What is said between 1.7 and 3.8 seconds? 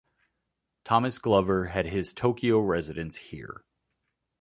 his Tokyo residence here.